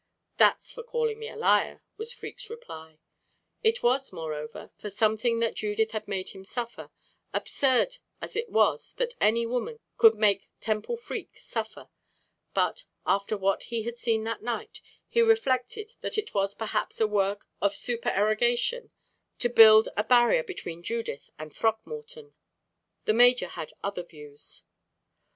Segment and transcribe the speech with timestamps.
[0.37, 2.97] "That's for calling me a liar," was Freke's reply.
[3.61, 6.89] It was, moreover, for something that Judith had made him suffer
[7.35, 11.87] absurd as it was that any woman could make Temple Freke suffer.
[12.55, 17.05] But, after what he had seen that night, he reflected that it was perhaps a
[17.05, 18.89] work of supererogation
[19.37, 22.33] to build a barrier between Judith and Throckmorton.
[23.05, 24.63] The major had other views.